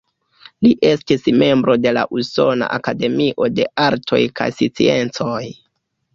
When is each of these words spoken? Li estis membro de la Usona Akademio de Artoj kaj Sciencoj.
Li 0.65 0.69
estis 0.91 1.27
membro 1.41 1.75
de 1.81 1.91
la 1.97 2.05
Usona 2.21 2.71
Akademio 2.79 3.51
de 3.61 3.69
Artoj 3.85 4.25
kaj 4.43 4.51
Sciencoj. 4.59 5.39